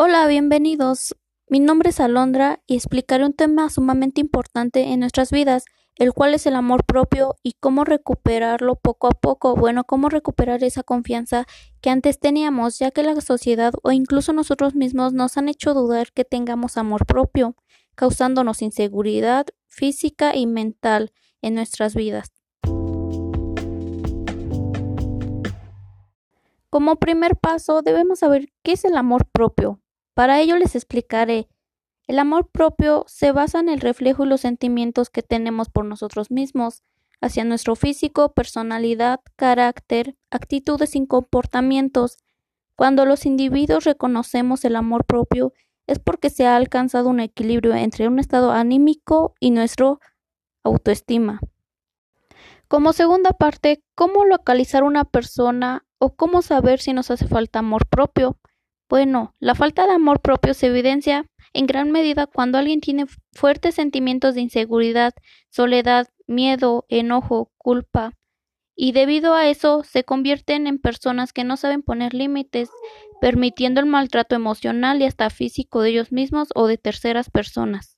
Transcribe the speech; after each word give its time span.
Hola, 0.00 0.28
bienvenidos. 0.28 1.16
Mi 1.48 1.58
nombre 1.58 1.90
es 1.90 1.98
Alondra 1.98 2.62
y 2.68 2.76
explicaré 2.76 3.26
un 3.26 3.32
tema 3.32 3.68
sumamente 3.68 4.20
importante 4.20 4.92
en 4.92 5.00
nuestras 5.00 5.32
vidas, 5.32 5.64
el 5.96 6.12
cual 6.12 6.34
es 6.34 6.46
el 6.46 6.54
amor 6.54 6.84
propio 6.84 7.34
y 7.42 7.54
cómo 7.58 7.82
recuperarlo 7.82 8.76
poco 8.76 9.08
a 9.08 9.10
poco. 9.10 9.56
Bueno, 9.56 9.82
cómo 9.82 10.08
recuperar 10.08 10.62
esa 10.62 10.84
confianza 10.84 11.46
que 11.80 11.90
antes 11.90 12.20
teníamos, 12.20 12.78
ya 12.78 12.92
que 12.92 13.02
la 13.02 13.20
sociedad 13.20 13.74
o 13.82 13.90
incluso 13.90 14.32
nosotros 14.32 14.76
mismos 14.76 15.14
nos 15.14 15.36
han 15.36 15.48
hecho 15.48 15.74
dudar 15.74 16.12
que 16.12 16.24
tengamos 16.24 16.76
amor 16.76 17.04
propio, 17.04 17.56
causándonos 17.96 18.62
inseguridad 18.62 19.46
física 19.66 20.36
y 20.36 20.46
mental 20.46 21.10
en 21.42 21.54
nuestras 21.56 21.96
vidas. 21.96 22.30
Como 26.70 27.00
primer 27.00 27.36
paso, 27.36 27.82
debemos 27.82 28.20
saber 28.20 28.52
qué 28.62 28.74
es 28.74 28.84
el 28.84 28.96
amor 28.96 29.26
propio. 29.26 29.80
Para 30.18 30.40
ello 30.40 30.56
les 30.56 30.74
explicaré. 30.74 31.46
El 32.08 32.18
amor 32.18 32.50
propio 32.50 33.04
se 33.06 33.30
basa 33.30 33.60
en 33.60 33.68
el 33.68 33.78
reflejo 33.78 34.24
y 34.24 34.28
los 34.28 34.40
sentimientos 34.40 35.10
que 35.10 35.22
tenemos 35.22 35.68
por 35.68 35.84
nosotros 35.84 36.32
mismos, 36.32 36.82
hacia 37.20 37.44
nuestro 37.44 37.76
físico, 37.76 38.32
personalidad, 38.32 39.20
carácter, 39.36 40.16
actitudes 40.32 40.96
y 40.96 41.06
comportamientos. 41.06 42.18
Cuando 42.74 43.04
los 43.04 43.26
individuos 43.26 43.84
reconocemos 43.84 44.64
el 44.64 44.74
amor 44.74 45.04
propio, 45.04 45.52
es 45.86 46.00
porque 46.00 46.30
se 46.30 46.48
ha 46.48 46.56
alcanzado 46.56 47.10
un 47.10 47.20
equilibrio 47.20 47.76
entre 47.76 48.08
un 48.08 48.18
estado 48.18 48.50
anímico 48.50 49.36
y 49.38 49.52
nuestro 49.52 50.00
autoestima. 50.64 51.38
Como 52.66 52.92
segunda 52.92 53.30
parte, 53.30 53.84
¿cómo 53.94 54.24
localizar 54.24 54.82
una 54.82 55.04
persona 55.04 55.86
o 55.98 56.16
cómo 56.16 56.42
saber 56.42 56.80
si 56.80 56.92
nos 56.92 57.12
hace 57.12 57.28
falta 57.28 57.60
amor 57.60 57.86
propio? 57.86 58.36
Bueno, 58.88 59.34
la 59.38 59.54
falta 59.54 59.86
de 59.86 59.92
amor 59.92 60.20
propio 60.20 60.54
se 60.54 60.66
evidencia 60.66 61.26
en 61.52 61.66
gran 61.66 61.90
medida 61.90 62.26
cuando 62.26 62.58
alguien 62.58 62.80
tiene 62.80 63.06
fuertes 63.32 63.74
sentimientos 63.74 64.34
de 64.34 64.40
inseguridad, 64.42 65.12
soledad, 65.50 66.08
miedo, 66.26 66.84
enojo, 66.88 67.50
culpa, 67.58 68.12
y 68.76 68.92
debido 68.92 69.34
a 69.34 69.48
eso 69.48 69.84
se 69.84 70.04
convierten 70.04 70.66
en 70.66 70.78
personas 70.78 71.32
que 71.32 71.44
no 71.44 71.56
saben 71.56 71.82
poner 71.82 72.14
límites, 72.14 72.70
permitiendo 73.20 73.80
el 73.80 73.86
maltrato 73.86 74.34
emocional 74.36 75.00
y 75.02 75.04
hasta 75.06 75.30
físico 75.30 75.82
de 75.82 75.90
ellos 75.90 76.12
mismos 76.12 76.48
o 76.54 76.66
de 76.66 76.78
terceras 76.78 77.30
personas. 77.30 77.96